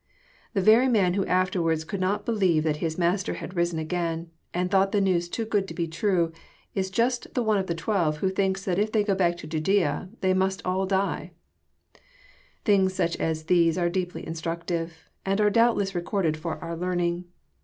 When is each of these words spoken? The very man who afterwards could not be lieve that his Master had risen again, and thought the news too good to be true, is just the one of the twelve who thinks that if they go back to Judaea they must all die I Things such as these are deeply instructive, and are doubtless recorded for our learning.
The 0.55 0.61
very 0.61 0.87
man 0.87 1.13
who 1.13 1.27
afterwards 1.27 1.83
could 1.83 1.99
not 1.99 2.25
be 2.25 2.31
lieve 2.31 2.63
that 2.63 2.77
his 2.77 2.97
Master 2.97 3.35
had 3.35 3.55
risen 3.55 3.77
again, 3.77 4.31
and 4.51 4.71
thought 4.71 4.91
the 4.91 4.99
news 4.99 5.29
too 5.29 5.45
good 5.45 5.67
to 5.67 5.75
be 5.75 5.87
true, 5.87 6.31
is 6.73 6.89
just 6.89 7.31
the 7.35 7.43
one 7.43 7.59
of 7.59 7.67
the 7.67 7.75
twelve 7.75 8.17
who 8.17 8.31
thinks 8.31 8.65
that 8.65 8.79
if 8.79 8.91
they 8.91 9.03
go 9.03 9.13
back 9.13 9.37
to 9.37 9.45
Judaea 9.47 10.09
they 10.21 10.33
must 10.33 10.65
all 10.65 10.87
die 10.87 11.33
I 11.93 11.99
Things 12.65 12.95
such 12.95 13.15
as 13.17 13.43
these 13.43 13.77
are 13.77 13.89
deeply 13.89 14.25
instructive, 14.25 15.07
and 15.23 15.39
are 15.39 15.51
doubtless 15.51 15.93
recorded 15.93 16.35
for 16.35 16.57
our 16.57 16.75
learning. 16.75 17.25